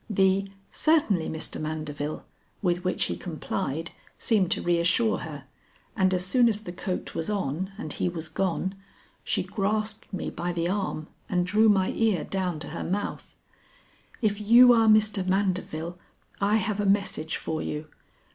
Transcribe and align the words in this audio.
The 0.09 0.49
"Certainly, 0.71 1.29
Mr. 1.29 1.61
Mandeville," 1.61 2.25
with 2.63 2.83
which 2.83 3.03
he 3.03 3.15
complied 3.15 3.91
seemed 4.17 4.49
to 4.49 4.61
reassure 4.63 5.19
her, 5.19 5.43
and 5.95 6.11
as 6.11 6.25
soon 6.25 6.49
as 6.49 6.61
the 6.61 6.71
coat 6.73 7.13
was 7.13 7.29
on 7.29 7.71
and 7.77 7.93
he 7.93 8.09
was 8.09 8.27
gone, 8.27 8.73
she 9.23 9.43
grasped 9.43 10.11
me 10.11 10.31
by 10.31 10.53
the 10.53 10.67
arm 10.67 11.05
and 11.29 11.45
drew 11.45 11.69
my 11.69 11.91
ear 11.91 12.23
down 12.23 12.57
to 12.61 12.69
her 12.69 12.83
mouth. 12.83 13.35
"If 14.23 14.41
you 14.41 14.73
are 14.73 14.87
Mr. 14.87 15.23
Mandeville, 15.23 15.99
I 16.39 16.55
have 16.55 16.79
a 16.79 16.85
message 16.87 17.37
for 17.37 17.61
you. 17.61 17.87